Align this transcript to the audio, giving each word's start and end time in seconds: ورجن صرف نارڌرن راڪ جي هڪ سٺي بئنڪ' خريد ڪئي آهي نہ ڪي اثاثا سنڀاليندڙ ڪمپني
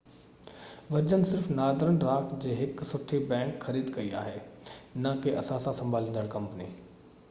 ورجن 0.93 1.23
صرف 1.31 1.49
نارڌرن 1.59 1.99
راڪ 2.07 2.33
جي 2.45 2.55
هڪ 2.63 2.87
سٺي 2.93 3.19
بئنڪ' 3.33 3.61
خريد 3.67 3.93
ڪئي 3.99 4.09
آهي 4.25 4.35
نہ 5.05 5.17
ڪي 5.27 5.35
اثاثا 5.43 5.77
سنڀاليندڙ 5.83 6.25
ڪمپني 6.37 6.73